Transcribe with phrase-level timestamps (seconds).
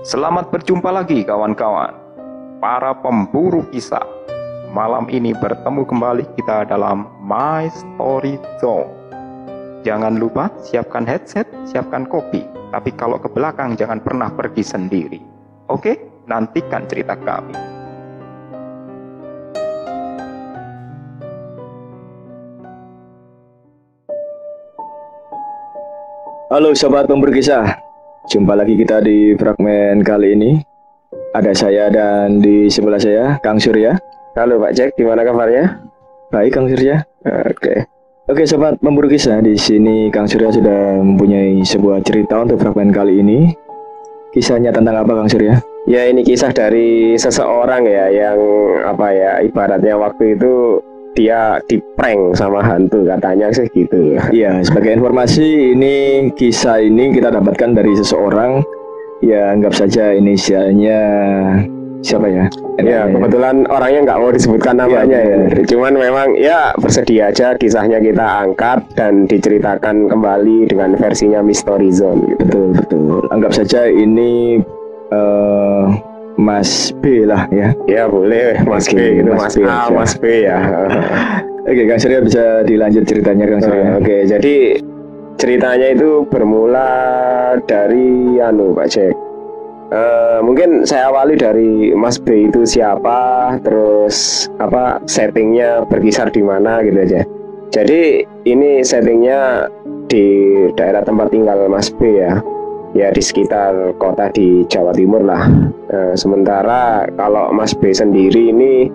[0.00, 1.92] Selamat berjumpa lagi kawan-kawan,
[2.56, 4.00] para pemburu kisah.
[4.72, 8.88] Malam ini bertemu kembali kita dalam My Story Zone.
[9.84, 12.48] Jangan lupa siapkan headset, siapkan kopi.
[12.72, 15.20] Tapi kalau ke belakang jangan pernah pergi sendiri.
[15.68, 17.52] Oke, nantikan cerita kami.
[26.48, 27.89] Halo sobat pemburu kisah,
[28.30, 30.62] jumpa lagi kita di fragmen kali ini.
[31.34, 33.98] Ada saya dan di sebelah saya Kang Surya.
[34.38, 35.82] Halo Pak Jack, gimana kabarnya?
[36.30, 37.02] Baik Kang Surya.
[37.26, 37.90] Oke.
[38.30, 43.18] Oke sobat pemburu kisah, di sini Kang Surya sudah mempunyai sebuah cerita untuk fragmen kali
[43.18, 43.50] ini.
[44.30, 45.58] Kisahnya tentang apa Kang Surya?
[45.90, 48.38] Ya ini kisah dari seseorang ya yang
[48.86, 50.78] apa ya ibaratnya waktu itu
[51.18, 54.16] dia diprank sama hantu katanya sih gitu.
[54.30, 58.62] Iya, sebagai informasi ini kisah ini kita dapatkan dari seseorang
[59.20, 61.00] ya anggap saja inisialnya
[62.00, 62.44] siapa ya?
[62.80, 65.20] Ya kebetulan orangnya nggak mau disebutkan namanya Iya,
[65.52, 65.62] ya.
[65.68, 72.24] Cuman memang ya bersedia aja kisahnya kita angkat dan diceritakan kembali dengan versinya Mystery Zone.
[72.24, 72.40] Gitu.
[72.40, 73.20] Betul betul.
[73.28, 74.64] Anggap saja ini
[75.12, 75.84] eh,
[76.40, 77.76] Mas B lah ya.
[77.84, 79.92] Ya boleh Mas Oke, B gitu Mas Mas, B A, aja.
[79.92, 80.58] Mas B ya.
[81.68, 83.84] Oke Kang Surya bisa dilanjut ceritanya Kang Surya.
[83.84, 84.54] Eh, Oke, jadi
[85.36, 86.88] ceritanya itu bermula
[87.68, 89.14] dari anu Pak Jack.
[89.90, 96.80] Eh, mungkin saya awali dari Mas B itu siapa, terus apa settingnya berkisar di mana
[96.86, 97.20] gitu aja.
[97.70, 99.68] Jadi ini settingnya
[100.10, 100.26] di
[100.74, 102.38] daerah tempat tinggal Mas B ya,
[102.94, 105.46] ya di sekitar kota di Jawa Timur lah.
[105.90, 108.90] Eh, sementara kalau Mas B sendiri ini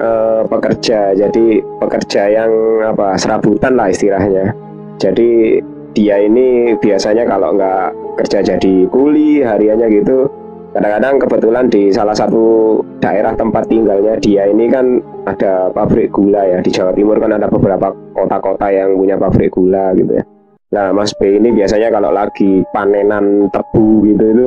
[0.00, 1.46] eh, pekerja jadi
[1.80, 2.52] pekerja yang
[2.84, 4.52] apa serabutan lah istilahnya.
[5.00, 5.60] Jadi
[5.92, 7.84] dia ini biasanya kalau nggak
[8.24, 10.28] kerja jadi kuli hariannya gitu
[10.72, 16.58] kadang-kadang kebetulan di salah satu daerah tempat tinggalnya dia ini kan ada pabrik gula ya.
[16.64, 20.24] Di Jawa Timur kan ada beberapa kota-kota yang punya pabrik gula gitu ya
[20.72, 24.46] nah Mas B ini biasanya kalau lagi panenan tebu gitu itu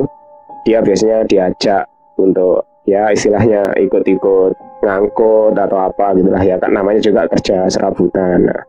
[0.66, 1.86] dia biasanya diajak
[2.18, 8.46] untuk ya istilahnya ikut-ikut ngangkut atau apa gitu lah ya kan namanya juga kerja serabutan.
[8.46, 8.62] Nah,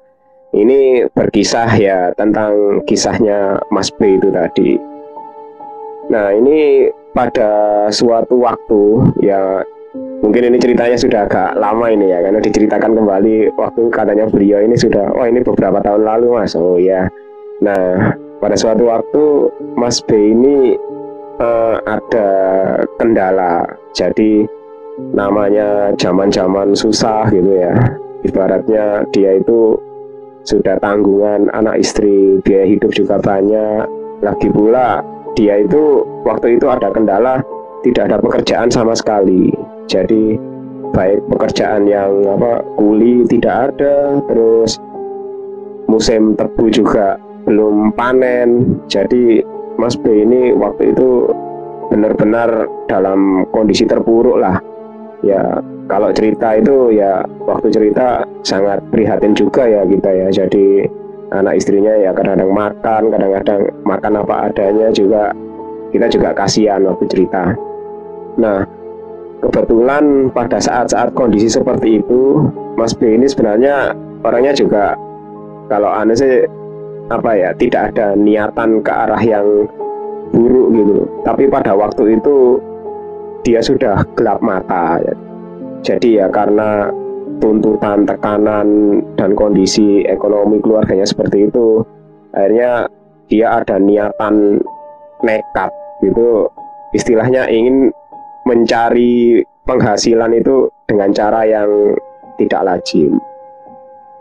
[0.57, 4.77] ini berkisah ya tentang kisahnya Mas B itu tadi.
[6.07, 9.61] Nah ini pada suatu waktu ya
[10.23, 14.77] mungkin ini ceritanya sudah agak lama ini ya karena diceritakan kembali waktu katanya beliau ini
[14.79, 16.55] sudah oh ini beberapa tahun lalu mas.
[16.55, 17.05] Oh ya
[17.57, 19.23] nah pada suatu waktu
[19.77, 20.77] Mas B ini
[21.41, 22.29] eh, ada
[23.01, 23.65] kendala.
[23.93, 24.45] Jadi
[25.13, 27.73] namanya zaman-zaman susah gitu ya.
[28.25, 29.77] Ibaratnya dia itu
[30.47, 33.85] sudah tanggungan anak istri biaya hidup juga banyak.
[34.25, 35.01] Lagi pula
[35.37, 37.45] dia itu waktu itu ada kendala
[37.85, 39.53] tidak ada pekerjaan sama sekali.
[39.85, 40.37] Jadi
[40.97, 44.81] baik pekerjaan yang apa kuli tidak ada terus
[45.85, 48.77] musim tebu juga belum panen.
[48.91, 49.41] Jadi
[49.79, 51.31] Mas B ini waktu itu
[51.87, 54.59] benar-benar dalam kondisi terpuruk lah.
[55.23, 60.27] Ya kalau cerita itu ya waktu cerita sangat prihatin juga ya kita ya.
[60.43, 60.83] Jadi
[61.31, 65.31] anak istrinya ya kadang-kadang makan kadang-kadang makan apa adanya juga
[65.95, 67.55] kita juga kasihan waktu cerita.
[68.35, 68.67] Nah
[69.39, 72.43] kebetulan pada saat-saat kondisi seperti itu
[72.75, 74.97] Mas B ini sebenarnya orangnya juga
[75.71, 76.45] kalau aneh sih
[77.07, 79.47] apa ya tidak ada niatan ke arah yang
[80.35, 80.97] buruk gitu.
[81.23, 82.59] Tapi pada waktu itu
[83.47, 84.99] dia sudah gelap mata.
[85.83, 86.91] Jadi ya karena
[87.39, 91.85] tuntutan tekanan dan kondisi ekonomi keluarganya seperti itu
[92.33, 92.89] akhirnya
[93.29, 94.59] dia ada niatan
[95.23, 95.71] nekat
[96.03, 96.49] gitu.
[96.95, 97.91] Istilahnya ingin
[98.47, 101.67] mencari penghasilan itu dengan cara yang
[102.39, 103.19] tidak lazim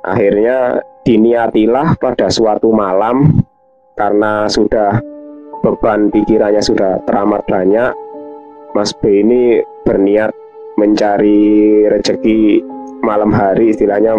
[0.06, 3.42] akhirnya diniatilah pada suatu malam
[3.94, 5.02] karena sudah
[5.60, 7.90] beban pikirannya sudah teramat banyak
[8.72, 10.30] Mas B ini berniat
[10.76, 12.60] mencari rezeki
[13.00, 14.14] malam hari istilahnya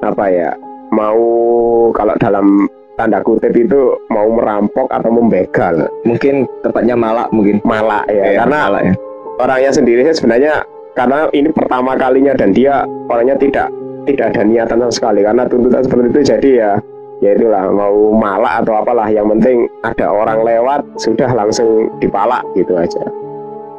[0.00, 0.50] apa ya
[0.94, 1.18] mau
[1.90, 7.58] kalau dalam tanda kutip itu mau merampok atau membegal Mungkin tepatnya malak mungkin.
[7.64, 8.94] malak ya Iya, karena malak ya.
[9.40, 10.54] orangnya sendiri sebenarnya
[10.92, 13.68] karena ini pertama kalinya dan dia orangnya tidak
[14.08, 16.72] tidak ada niatan sama sekali karena tuntutan seperti itu jadi ya
[17.22, 22.74] ya itulah mau malak atau apalah yang penting ada orang lewat sudah langsung dipalak gitu
[22.74, 23.04] aja.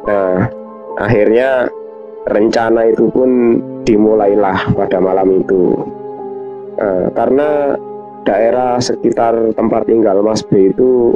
[0.08, 0.48] Nah
[0.96, 1.68] akhirnya
[2.24, 5.76] rencana itu pun dimulailah pada malam itu.
[6.80, 7.76] Nah, karena
[8.24, 11.12] daerah sekitar tempat tinggal Mas B itu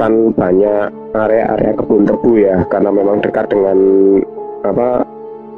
[0.00, 3.78] kan banyak area-area kebun tebu ya karena memang dekat dengan
[4.64, 5.04] apa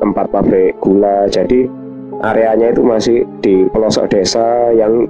[0.02, 1.30] tempat pabrik gula.
[1.30, 1.77] Jadi
[2.22, 5.06] areanya itu masih di pelosok desa yang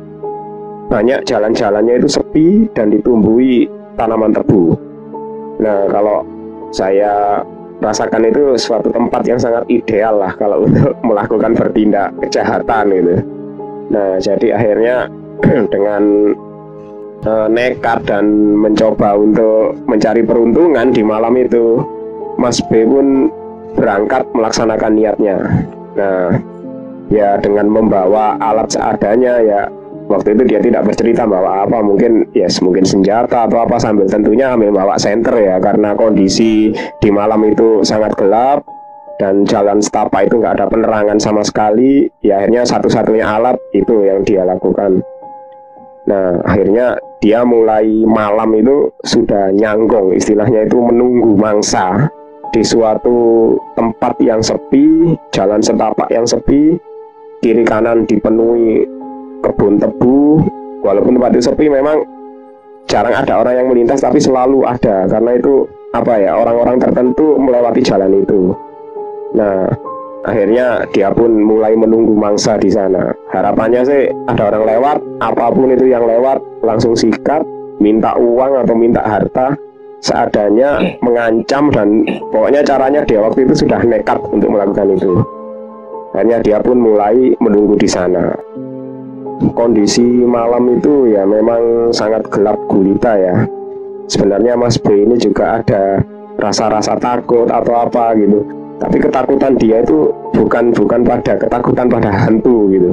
[0.88, 4.72] banyak jalan-jalannya itu sepi dan ditumbuhi tanaman tebu.
[5.60, 6.24] Nah, kalau
[6.72, 7.44] saya
[7.78, 13.14] rasakan itu suatu tempat yang sangat ideal lah kalau untuk melakukan bertindak kejahatan gitu.
[13.88, 14.96] Nah, jadi akhirnya
[15.74, 16.02] dengan
[17.24, 21.84] uh, nekat dan mencoba untuk mencari peruntungan di malam itu,
[22.36, 23.32] Mas B pun
[23.76, 25.36] berangkat melaksanakan niatnya.
[25.94, 26.34] Nah,
[27.12, 29.62] ya dengan membawa alat seadanya ya.
[30.08, 34.08] Waktu itu dia tidak bercerita bahwa apa mungkin ya yes, mungkin senjata atau apa sambil
[34.08, 35.60] tentunya ambil bawa senter ya.
[35.60, 38.64] Karena kondisi di malam itu sangat gelap
[39.20, 42.08] dan jalan setapak itu nggak ada penerangan sama sekali.
[42.24, 45.04] Ya akhirnya satu-satunya alat itu yang dia lakukan.
[46.08, 52.08] Nah akhirnya dia mulai malam itu sudah nyanggong istilahnya itu menunggu mangsa
[52.48, 56.80] di suatu tempat yang sepi jalan setapak yang sepi
[57.42, 58.84] kiri kanan dipenuhi
[59.42, 60.42] kebun tebu.
[60.78, 62.06] Walaupun tempat itu sepi memang
[62.86, 65.10] jarang ada orang yang melintas tapi selalu ada.
[65.10, 68.54] Karena itu apa ya orang-orang tertentu melewati jalan itu.
[69.34, 69.66] Nah
[70.22, 73.10] akhirnya dia pun mulai menunggu mangsa di sana.
[73.34, 77.42] Harapannya sih ada orang lewat apa pun itu yang lewat langsung sikat
[77.82, 79.54] minta uang atau minta harta.
[79.98, 85.18] Seadanya mengancam dan pokoknya caranya dia waktu itu sudah nekat untuk melakukan itu
[86.16, 88.32] akhirnya dia pun mulai menunggu di sana
[89.54, 93.46] kondisi malam itu ya memang sangat gelap gulita ya.
[94.08, 96.00] Sebenarnya Mas B ini juga ada
[96.40, 98.40] rasa-rasa takut atau apa gitu.
[98.78, 102.90] Tapi ketakutan dia itu bukan bukan pada ketakutan pada hantu gitu.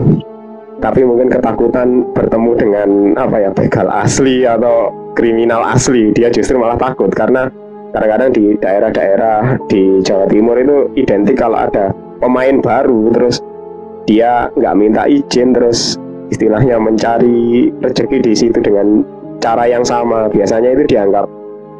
[0.83, 6.11] Tapi mungkin ketakutan bertemu dengan apa ya begal asli atau kriminal asli.
[6.11, 7.47] Dia justru malah takut karena
[7.95, 13.41] kadang-kadang di daerah-daerah di Jawa Timur itu identik kalau ada pemain baru terus
[14.05, 15.97] dia nggak minta izin terus
[16.29, 19.01] istilahnya mencari rezeki di situ dengan
[19.41, 20.29] cara yang sama.
[20.29, 21.25] Biasanya itu dianggap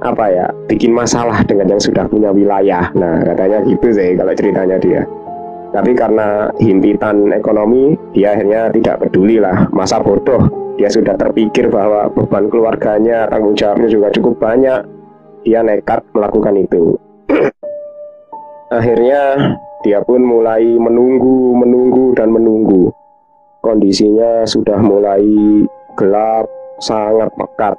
[0.04, 2.90] apa ya bikin masalah dengan yang sudah punya wilayah.
[2.94, 5.02] Nah katanya gitu sih kalau ceritanya dia.
[5.74, 9.68] Tapi karena himpitan ekonomi dia akhirnya tidak peduli lah.
[9.74, 10.48] Masa bodoh.
[10.76, 14.84] Dia sudah terpikir bahwa beban keluarganya tanggung jawabnya juga cukup banyak.
[15.48, 17.00] Dia nekat melakukan itu.
[18.76, 19.56] Akhirnya
[19.86, 22.90] dia pun mulai menunggu menunggu dan menunggu
[23.66, 25.26] kondisinya sudah mulai
[25.98, 26.46] gelap,
[26.78, 27.74] sangat pekat.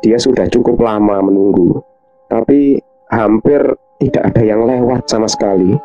[0.00, 1.84] Dia sudah cukup lama menunggu,
[2.32, 2.80] tapi
[3.12, 3.60] hampir
[4.00, 5.76] tidak ada yang lewat sama sekali.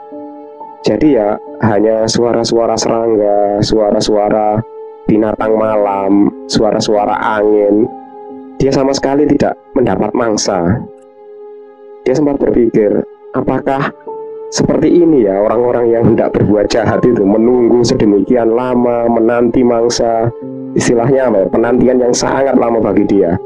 [0.81, 1.35] Jadi ya
[1.67, 4.63] hanya suara-suara serangga, suara-suara
[5.05, 7.85] binatang malam, suara-suara angin.
[8.57, 10.81] Dia sama sekali tidak mendapat mangsa.
[12.05, 13.93] Dia sempat berpikir, apakah
[14.51, 20.27] seperti ini ya orang-orang yang hendak berbuat jahat itu menunggu sedemikian lama menanti mangsa
[20.75, 23.39] istilahnya apa ya penantian yang sangat lama bagi dia.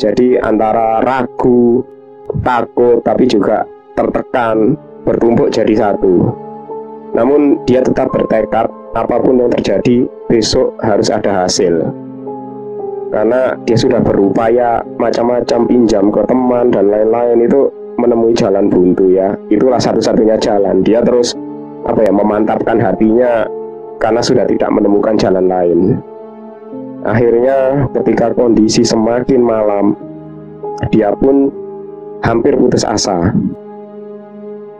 [0.00, 1.86] Jadi antara ragu
[2.42, 3.62] takut tapi juga
[3.94, 4.74] tertekan
[5.06, 6.34] bertumpuk jadi satu.
[7.14, 11.94] Namun dia tetap bertekad apa pun yang terjadi besok harus ada hasil.
[13.10, 17.66] Karena dia sudah berupaya macam-macam pinjam ke teman dan lain-lain itu
[18.00, 19.36] menemui jalan buntu ya.
[19.52, 20.80] Itulah satu-satunya jalan.
[20.80, 21.36] Dia terus
[21.84, 23.44] apa ya memantapkan hatinya
[24.00, 25.80] karena sudah tidak menemukan jalan lain.
[27.04, 29.96] Akhirnya ketika kondisi semakin malam
[30.92, 31.52] dia pun
[32.24, 33.32] hampir putus asa.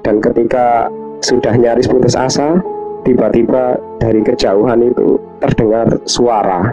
[0.01, 0.89] Dan ketika
[1.21, 2.61] sudah nyaris putus asa
[3.05, 6.73] tiba-tiba dari kejauhan itu terdengar suara.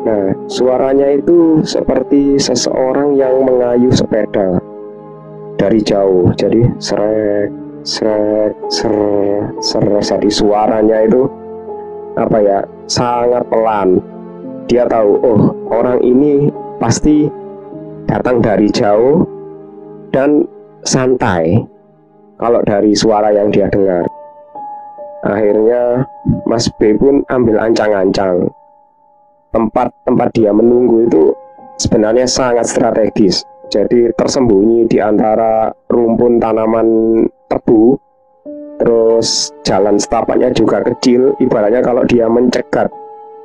[0.00, 4.69] Nah, suaranya itu seperti seseorang yang mengayuh sepeda
[5.60, 6.32] dari jauh.
[6.32, 7.52] Jadi srek
[7.84, 8.96] srek ser
[9.60, 9.84] ser.
[10.00, 11.28] Jadi suaranya itu
[12.16, 14.00] apa ya sangat pelan.
[14.64, 16.48] Dia tahu oh orang ini
[16.80, 17.28] pasti
[18.08, 19.28] datang dari jauh
[20.08, 20.48] dan
[20.88, 21.60] santai
[22.40, 24.08] kalau dari suara yang dia dengar.
[25.20, 26.08] Akhirnya
[26.48, 28.48] Mas B pun ambil ancang-ancang.
[29.52, 31.34] Tempat tempat dia menunggu itu
[31.76, 36.88] sebenarnya sangat strategis jadi tersembunyi di antara rumpun tanaman
[37.46, 37.94] tebu.
[38.82, 41.36] Terus jalan setapaknya juga kecil.
[41.38, 42.90] Ibaratnya kalau dia mencegat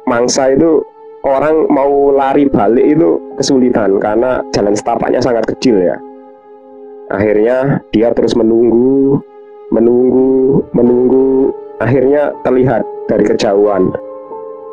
[0.09, 0.81] mangsa itu
[1.25, 5.97] orang mau lari balik itu kesulitan karena jalan setapaknya sangat kecil ya.
[7.13, 9.21] Akhirnya dia terus menunggu
[9.69, 11.53] menunggu menunggu.
[11.83, 13.91] Akhirnya terlihat dari kejauhan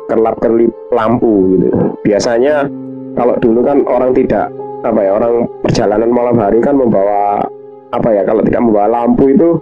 [0.07, 1.69] kerlap kerlip lampu gitu.
[2.07, 2.71] Biasanya
[3.19, 4.47] kalau dulu kan orang tidak
[4.83, 7.39] apa ya orang perjalanan malam hari kan membawa
[7.95, 9.55] apa ya kalau tidak membawa lampu itu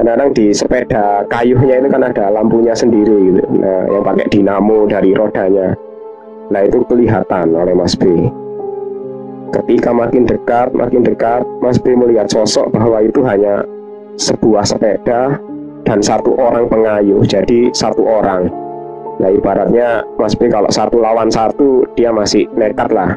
[0.00, 3.42] kadang-kadang di sepeda kayunya itu kan ada lampunya sendiri gitu.
[3.60, 5.76] Nah yang pakai dinamo dari rodanya.
[6.48, 8.08] Nah itu kelihatan oleh Mas B.
[9.52, 13.64] Ketika makin dekat makin dekat Mas B melihat sosok bahwa itu hanya
[14.16, 15.36] sebuah sepeda
[15.84, 18.48] dan satu orang pengayuh jadi satu orang.
[19.20, 23.16] Nah ibaratnya Mas B kalau satu lawan satu dia masih nekat lah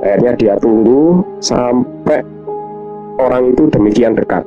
[0.00, 2.24] akhirnya dia tunggu sampai
[3.20, 4.44] orang itu demikian dekat.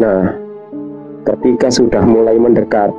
[0.00, 0.36] Nah
[1.24, 2.92] ketika sudah mulai mendekat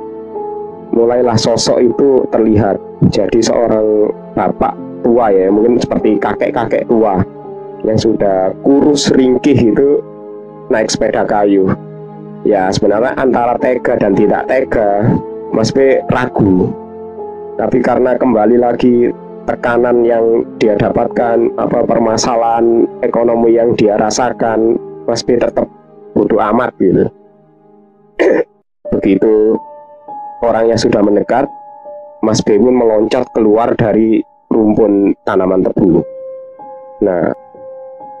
[0.90, 2.78] mulailah sosok itu terlihat
[3.10, 4.74] jadi seorang bapak
[5.06, 7.22] tua ya mungkin seperti kakek-kakek tua
[7.86, 10.02] yang sudah kurus ringkih itu
[10.72, 11.70] naik sepeda kayu.
[12.46, 15.06] Ya sebenarnya antara tega dan tidak tega
[15.54, 16.70] Mas B ragu.
[17.56, 19.10] Tapi karena kembali lagi
[19.46, 24.74] tekanan yang dia dapatkan, apa permasalahan ekonomi yang dia rasakan,
[25.06, 25.70] Mas B tetap
[26.12, 27.06] bodoh amat gitu.
[28.98, 29.54] Begitu
[30.42, 31.46] orangnya sudah mendekat,
[32.20, 36.02] Mas B pun meloncat keluar dari rumpun tanaman tebu.
[37.06, 37.30] Nah,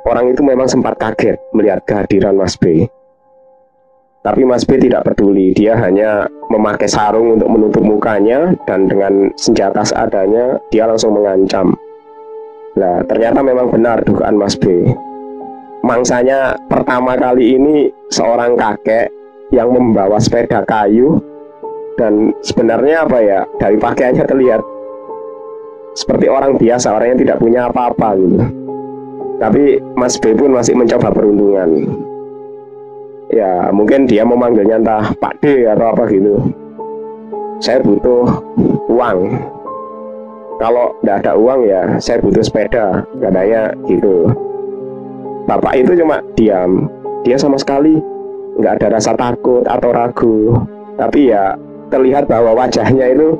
[0.06, 2.86] orang itu memang sempat kaget melihat kehadiran Mas B.
[4.26, 9.86] Tapi Mas B tidak peduli, dia hanya memakai sarung untuk menutup mukanya dan dengan senjata
[9.86, 11.78] seadanya dia langsung mengancam.
[12.74, 14.90] Nah, ternyata memang benar dugaan Mas B.
[15.86, 19.14] Mangsanya pertama kali ini seorang kakek
[19.54, 21.22] yang membawa sepeda kayu
[21.94, 24.60] dan sebenarnya apa ya dari pakaiannya terlihat
[25.94, 28.38] seperti orang biasa orang yang tidak punya apa-apa gitu
[29.38, 31.70] tapi Mas B pun masih mencoba peruntungan
[33.36, 36.34] ya mungkin dia memanggilnya entah Pak D atau apa gitu.
[37.60, 38.24] Saya butuh
[38.88, 39.18] uang.
[40.56, 44.32] Kalau tidak ada uang ya saya butuh sepeda katanya gitu.
[45.44, 46.88] Bapak itu cuma diam.
[47.28, 48.00] Dia sama sekali
[48.56, 50.56] nggak ada rasa takut atau ragu.
[50.96, 51.52] Tapi ya
[51.92, 53.36] terlihat bahwa wajahnya itu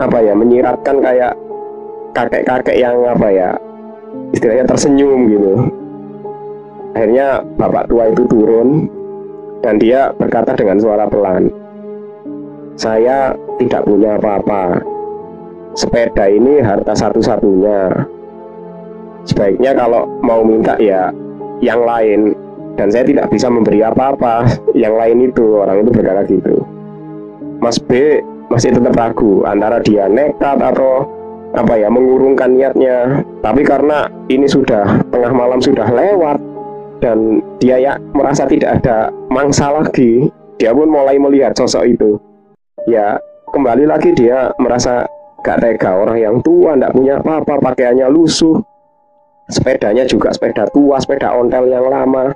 [0.00, 1.36] apa ya menyiratkan kayak
[2.16, 3.50] kakek-kakek yang apa ya
[4.32, 5.52] istilahnya tersenyum gitu.
[6.96, 8.90] Akhirnya bapak tua itu turun
[9.60, 11.52] dan dia berkata dengan suara pelan,
[12.76, 14.80] "Saya tidak punya apa-apa.
[15.76, 17.92] Sepeda ini harta satu-satunya.
[19.28, 21.12] Sebaiknya kalau mau minta ya
[21.60, 22.32] yang lain
[22.80, 24.48] dan saya tidak bisa memberi apa-apa.
[24.72, 26.56] Yang lain itu orang itu berkata gitu.
[27.60, 31.06] Mas B masih tetap ragu antara dia nekat atau
[31.52, 33.22] apa ya mengurungkan niatnya.
[33.44, 36.40] Tapi karena ini sudah tengah malam sudah lewat,
[37.00, 40.28] dan dia ya merasa tidak ada mangsa lagi.
[40.60, 42.20] Dia pun mulai melihat sosok itu.
[42.84, 43.16] Ya
[43.50, 45.08] kembali lagi dia merasa
[45.40, 45.96] gak tega.
[45.96, 48.60] Orang yang tua tidak punya apa-apa pakaiannya lusuh.
[49.50, 52.30] Sepedanya juga sepeda tua sepeda ontel yang lama.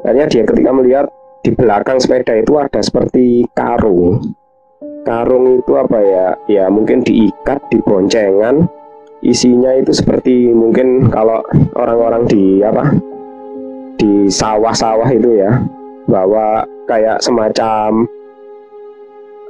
[0.00, 1.06] Akhirnya dia ketika melihat
[1.44, 4.32] di belakang sepeda itu ada seperti karung.
[5.04, 6.26] Karung itu apa ya?
[6.48, 8.64] Ya mungkin diikat di boncengan
[9.20, 11.44] isinya itu seperti mungkin kalau
[11.76, 12.88] orang-orang di apa
[14.00, 15.52] di sawah-sawah itu ya
[16.08, 18.08] bahwa kayak semacam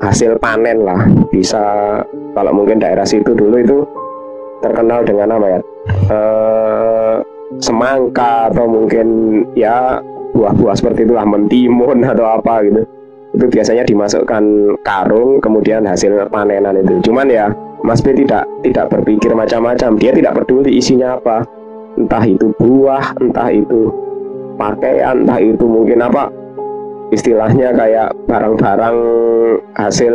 [0.03, 1.07] hasil panen lah.
[1.31, 1.63] Bisa
[2.35, 3.79] kalau mungkin daerah situ dulu itu
[4.61, 5.61] terkenal dengan apa ya?
[6.11, 6.19] E,
[7.63, 9.07] semangka atau mungkin
[9.55, 10.03] ya
[10.35, 12.83] buah-buah seperti itulah mentimun atau apa gitu.
[13.31, 14.43] Itu biasanya dimasukkan
[14.83, 16.99] karung kemudian hasil panenan itu.
[17.07, 17.47] Cuman ya
[17.87, 19.97] Mas B tidak tidak berpikir macam-macam.
[19.97, 21.47] Dia tidak peduli isinya apa.
[21.95, 24.10] Entah itu buah entah itu
[24.61, 26.29] pakaian entah itu mungkin apa
[27.09, 28.99] istilahnya kayak barang-barang
[29.81, 30.15] hasil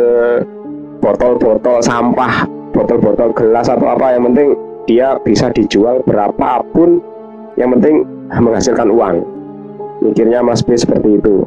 [1.02, 4.54] botol-botol sampah botol-botol gelas atau apa yang penting
[4.86, 7.02] dia bisa dijual berapapun
[7.58, 9.24] yang penting menghasilkan uang.
[10.04, 11.42] Mikirnya Mas B seperti itu.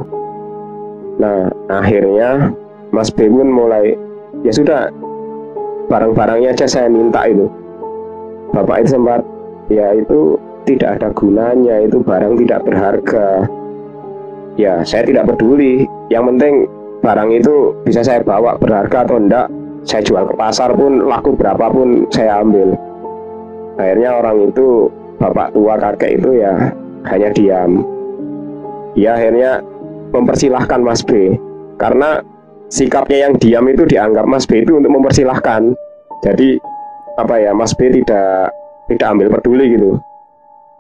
[1.22, 2.52] Nah akhirnya
[2.92, 3.96] Mas B pun mulai
[4.44, 4.90] ya sudah
[5.88, 7.48] barang-barangnya aja saya minta itu.
[8.52, 9.22] Bapak itu sempat
[9.70, 10.36] ya itu
[10.68, 13.28] tidak ada gunanya itu barang tidak berharga.
[14.60, 15.88] Ya saya tidak peduli.
[16.12, 16.54] Yang penting
[17.00, 19.48] barang itu bisa saya bawa berharga atau enggak
[19.88, 22.76] saya jual ke pasar pun laku berapapun saya ambil.
[23.80, 26.54] Akhirnya orang itu bapak tua kakek itu ya
[27.08, 27.88] hanya diam.
[29.00, 29.64] Ya akhirnya
[30.12, 31.40] mempersilahkan Mas B.
[31.80, 32.20] Karena
[32.68, 35.72] sikapnya yang diam itu dianggap Mas B itu untuk mempersilahkan.
[36.28, 36.60] Jadi
[37.16, 38.52] apa ya Mas B tidak
[38.92, 39.96] tidak ambil peduli gitu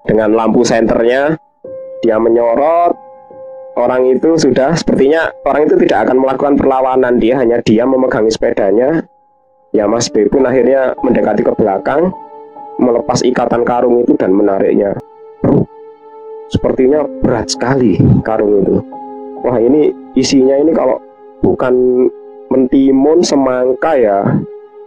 [0.10, 1.38] dengan lampu senternya
[2.01, 2.98] dia menyorot
[3.78, 9.06] orang itu sudah sepertinya orang itu tidak akan melakukan perlawanan dia hanya dia memegangi sepedanya
[9.70, 12.10] ya Mas B pun akhirnya mendekati ke belakang
[12.80, 14.96] melepas ikatan karung itu dan menariknya.
[16.50, 18.82] Sepertinya berat sekali karung itu.
[19.46, 20.98] Wah ini isinya ini kalau
[21.46, 22.08] bukan
[22.50, 24.25] mentimun semangka ya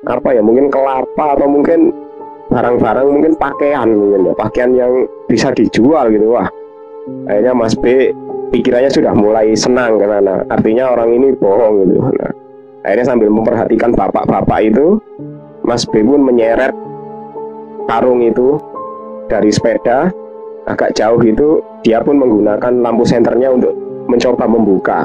[0.03, 1.95] apa ya mungkin kelapa atau mungkin
[2.53, 4.35] barang-barang mungkin pakaian mungkin ya.
[4.37, 4.93] Pakaian yang
[5.27, 6.49] bisa dijual gitu wah.
[7.27, 8.13] Akhirnya Mas B
[8.53, 11.99] pikirannya sudah mulai senang karena artinya orang ini bohong gitu.
[12.05, 12.33] Nah,
[12.85, 15.01] akhirnya sambil memperhatikan bapak-bapak itu
[15.65, 16.77] Mas B pun menyeret
[17.89, 18.61] karung itu
[19.27, 20.13] dari sepeda
[20.69, 23.75] agak jauh itu dia pun menggunakan lampu senternya untuk
[24.07, 25.01] mencoba membuka.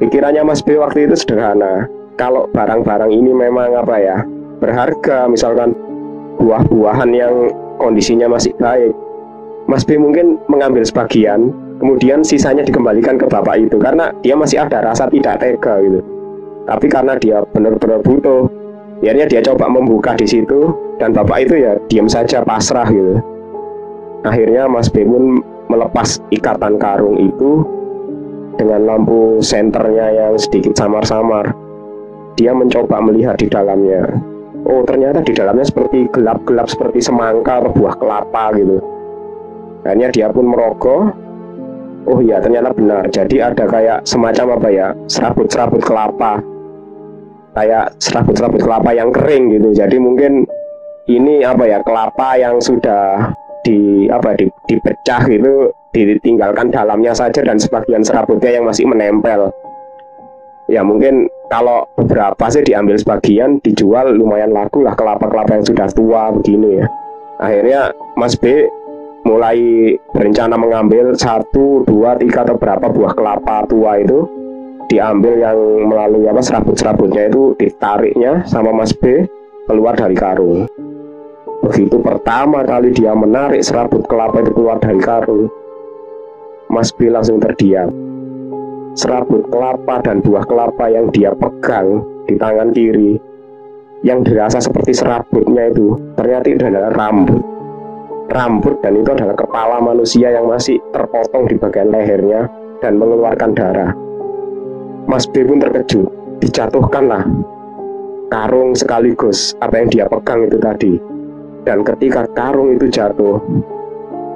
[0.00, 1.86] Pikirannya Mas B waktu itu sederhana.
[2.16, 4.18] Kalau barang-barang ini memang apa ya
[4.60, 5.72] berharga misalkan
[6.40, 7.34] buah-buahan yang
[7.76, 8.96] kondisinya masih baik.
[9.68, 14.80] Mas B mungkin mengambil sebagian kemudian sisanya dikembalikan ke bapak itu karena dia masih ada
[14.80, 16.00] rasa tidak tega gitu.
[16.64, 18.48] Tapi karena dia benar-benar butuh
[19.00, 23.20] akhirnya dia coba membuka di situ dan bapak itu ya diam saja pasrah gitu.
[24.24, 25.40] Akhirnya Mas B pun
[25.72, 27.64] melepas ikatan karung itu
[28.60, 31.56] dengan lampu senternya yang sedikit samar-samar.
[32.36, 34.29] Dia mencoba melihat di dalamnya.
[34.68, 38.76] Oh, ternyata di dalamnya seperti gelap-gelap seperti semangka atau buah kelapa gitu.
[39.84, 41.12] Akhirnya dia pun merogoh.
[42.08, 43.08] Oh iya, ternyata benar.
[43.08, 44.86] Jadi ada kayak semacam apa ya?
[45.08, 46.40] Serabut-serabut kelapa.
[47.56, 49.68] Kayak serabut-serabut kelapa yang kering gitu.
[49.72, 50.44] Jadi mungkin
[51.08, 51.78] ini apa ya?
[51.80, 53.32] Kelapa yang sudah
[53.64, 59.50] di apa di, dipecah gitu ditinggalkan dalamnya saja dan sebagian serabutnya yang masih menempel
[60.70, 66.30] ya mungkin kalau beberapa sih diambil sebagian dijual lumayan laku lah kelapa-kelapa yang sudah tua
[66.30, 66.86] begini ya.
[67.42, 67.80] Akhirnya
[68.14, 68.70] Mas B
[69.26, 69.58] mulai
[70.14, 74.24] berencana mengambil satu dua tiga atau berapa buah kelapa tua itu
[74.86, 75.58] diambil yang
[75.90, 79.26] melalui apa serabut-serabutnya itu ditariknya sama Mas B
[79.66, 80.70] keluar dari karung.
[81.66, 85.50] Begitu pertama kali dia menarik serabut kelapa itu keluar dari karung
[86.70, 88.09] Mas B langsung terdiam
[88.98, 93.18] serabut kelapa dan buah kelapa yang dia pegang di tangan kiri
[94.00, 97.42] yang dirasa seperti serabutnya itu ternyata itu adalah rambut.
[98.30, 102.46] Rambut dan itu adalah kepala manusia yang masih terpotong di bagian lehernya
[102.78, 103.92] dan mengeluarkan darah.
[105.10, 106.06] Mas B pun terkejut
[106.38, 107.26] dijatuhkanlah.
[108.30, 110.94] Karung sekaligus apa yang dia pegang itu tadi.
[111.66, 113.42] Dan ketika karung itu jatuh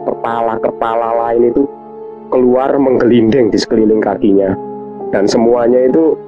[0.05, 1.63] kepala-kepala lain itu
[2.29, 4.57] keluar menggelinding di sekeliling kakinya.
[5.11, 6.19] Dan semuanya itu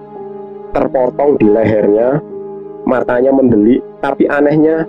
[0.76, 2.20] terpotong di lehernya
[2.86, 4.86] matanya mendelik tapi anehnya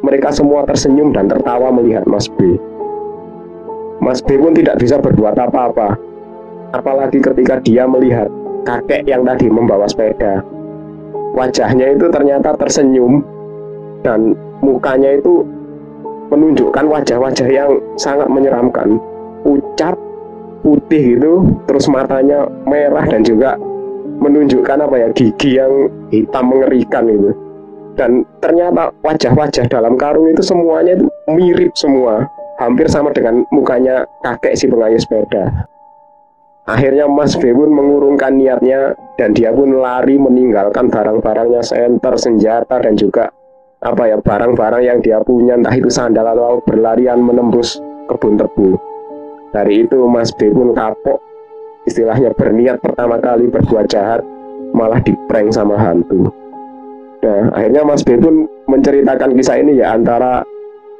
[0.00, 2.56] mereka semua tersenyum dan tertawa melihat Mas B.
[4.00, 5.96] Mas B pun tidak bisa berbuat apa-apa
[6.76, 8.28] apalagi ketika dia melihat
[8.64, 10.40] kakek yang tadi membawa sepeda.
[11.34, 13.20] Wajahnya itu ternyata tersenyum
[14.06, 15.44] dan mukanya itu
[16.30, 18.96] menunjukkan wajah-wajah yang sangat menyeramkan.
[19.44, 19.96] Pucat
[20.64, 23.60] putih gitu terus matanya merah dan juga
[24.24, 27.36] menunjukkan apa ya gigi yang hitam mengerikan itu
[27.94, 32.26] dan ternyata wajah-wajah dalam karung itu semuanya itu mirip semua.
[32.54, 35.66] Hampir sama dengan mukanya kakek si pengayuh sepeda.
[36.70, 43.26] Akhirnya Mas B mengurungkan niatnya dan dia pun lari meninggalkan barang-barangnya senter senjata dan juga
[43.84, 47.76] apa ya barang-barang yang dia punya entah itu sandal atau berlarian menembus
[48.08, 48.80] kebun tebu
[49.54, 51.22] Hari itu Mas B pun kapok,
[51.86, 54.18] istilahnya berniat pertama kali berbuat jahat,
[54.74, 56.26] malah diprank sama hantu.
[57.22, 60.42] Nah, akhirnya Mas B pun menceritakan kisah ini ya antara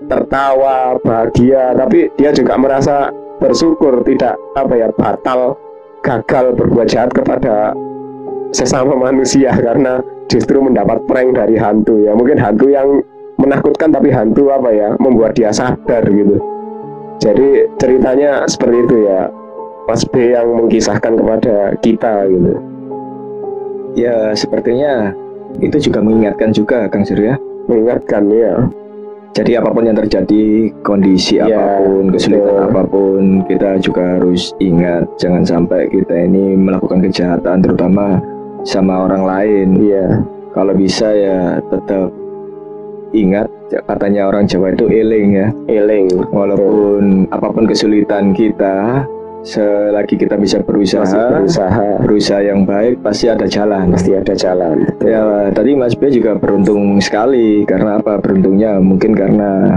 [0.06, 3.10] tertawa, bahagia, tapi dia juga merasa
[3.42, 5.58] bersyukur tidak apa ya batal
[6.06, 7.74] gagal berbuat jahat kepada
[8.54, 9.98] sesama manusia karena
[10.30, 12.14] justru mendapat prank dari hantu ya.
[12.14, 13.02] Mungkin hantu yang
[13.34, 16.53] menakutkan tapi hantu apa ya membuat dia sadar gitu
[17.18, 19.30] jadi ceritanya seperti itu ya.
[19.84, 22.56] Mas B yang mengisahkan kepada kita gitu.
[23.94, 25.12] Ya sepertinya
[25.60, 27.36] itu juga mengingatkan juga Kang Surya.
[27.68, 28.64] Mengingatkan ya
[29.34, 32.66] jadi apa pun yang terjadi kondisi ya, apa pun kesulitan betul.
[32.70, 38.22] apa pun kita juga harus ingat jangan sampai kita ini melakukan kejahatan terutama
[38.62, 39.68] sama orang lain.
[39.82, 40.22] Iya.
[40.54, 42.14] Kalau bisa ya tetap
[43.10, 43.50] ingat
[43.82, 45.48] katanya orang Jawa itu eling ya.
[45.66, 46.06] Eling.
[46.30, 49.06] Walaupun apa pun kesulitan kita
[49.44, 51.04] selagi kita bisa berusaha
[51.44, 52.00] berusaha.
[52.00, 53.92] berusaha yang baik pasti ada jalan.
[53.92, 57.64] Pasti ada jalan ya tadi Mas B juga beruntung sekali.
[57.68, 58.20] Karena apa?
[58.20, 59.76] Beruntungnya mungkin karena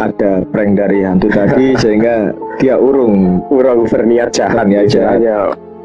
[0.00, 3.44] ada prank dari hantu tadi sehingga dia urung.
[3.52, 4.82] Urung berniat jahat ya.
[4.88, 5.20] jahat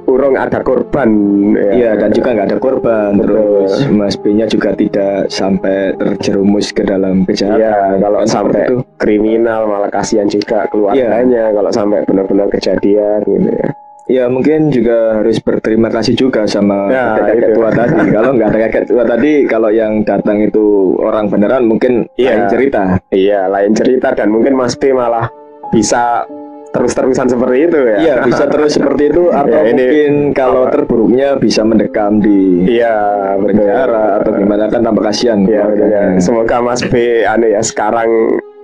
[0.10, 1.10] urung ada korban
[1.54, 1.72] ya.
[1.78, 3.24] Iya dan juga nggak ada korban Betul.
[3.30, 7.62] terus Mas B-nya juga tidak sampai terjerumus ke dalam kejahatan.
[7.62, 8.76] Iya kalau sampai itu.
[8.98, 11.56] kriminal malah kasihan juga keluarganya ya.
[11.56, 13.70] kalau sampai benar-benar kejadian gitu ya.
[14.10, 18.02] Ya mungkin juga harus berterima kasih juga sama ya, kakek tua tadi.
[18.18, 22.34] kalau nggak ada kakek tua tadi, kalau yang datang itu orang beneran mungkin ya.
[22.34, 22.98] lain cerita.
[23.14, 25.30] Iya lain cerita dan mungkin Mas B malah
[25.70, 26.26] bisa
[26.70, 27.98] terus-terusan seperti itu ya.
[27.98, 32.96] Iya, bisa terus seperti itu atau ya, ini, mungkin kalau terburuknya bisa mendekam di Iya,
[33.42, 35.40] penjara atau gimana kan tambah kasihan.
[35.50, 36.02] Iya, ya.
[36.22, 38.10] Semoga Mas B anu ya sekarang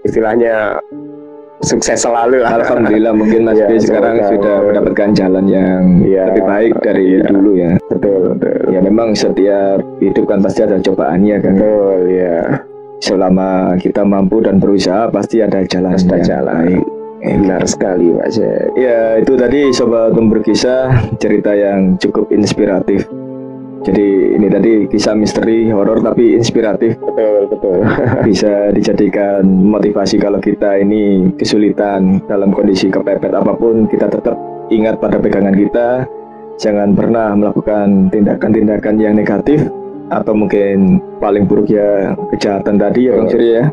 [0.05, 0.77] istilahnya
[1.65, 2.61] sukses selalu lah.
[2.61, 7.05] Alhamdulillah mungkin Mas ya, B sekarang semoga, sudah mendapatkan jalan yang ya, lebih baik dari
[7.17, 7.71] ya, dulu ya.
[7.89, 8.57] Betul, betul.
[8.69, 11.53] Ya memang setiap hidup kan pasti ada cobaannya kan.
[11.57, 12.39] Betul, ya.
[13.03, 16.63] Selama kita mampu dan berusaha pasti ada jalan ada jalan.
[16.69, 16.85] Baik.
[17.25, 18.77] Benar sekali Pak Cek.
[18.77, 23.09] Ya itu tadi Sobat Umur Kisah cerita yang cukup inspiratif.
[23.85, 26.97] Jadi ini tadi kisah misteri horor tapi inspiratif.
[26.97, 27.85] Betul betul.
[28.29, 34.33] Bisa dijadikan motivasi kalau kita ini kesulitan dalam kondisi kepepet apa pun kita tetap
[34.73, 35.89] ingat pada pegangan kita.
[36.57, 39.61] Jangan pernah melakukan tindakan-tindakan yang negatif
[40.09, 43.63] atau mungkin paling buruk ya kejahatan tadi ya Bang Siri ya.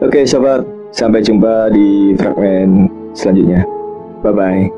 [0.00, 3.62] Oke sobat Sampai jumpa di fragmen selanjutnya.
[4.24, 4.77] Bye bye.